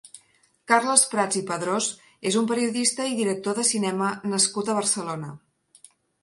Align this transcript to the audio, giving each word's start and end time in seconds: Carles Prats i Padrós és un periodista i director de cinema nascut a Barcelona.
Carles 0.69 1.01
Prats 1.09 1.37
i 1.41 1.43
Padrós 1.51 1.89
és 2.29 2.37
un 2.41 2.47
periodista 2.53 3.05
i 3.11 3.13
director 3.19 3.57
de 3.61 3.67
cinema 3.73 4.09
nascut 4.33 4.73
a 4.75 4.79
Barcelona. 4.81 5.31